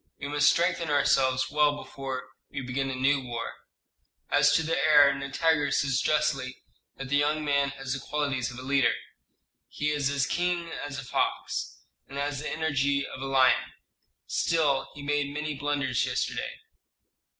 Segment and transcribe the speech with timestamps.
[0.19, 3.53] We must strengthen ourselves well before we begin a new war.
[4.31, 6.63] As to the heir, Nitager says justly
[6.95, 8.95] that the young man has the qualities of a leader:
[9.67, 13.73] he is as keen as a fox, and has the energy of a lion.
[14.25, 16.49] Still he made many blunders yesterday."